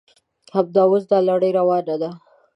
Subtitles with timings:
[0.55, 2.09] همدا اوس دا لړۍ روانه ده.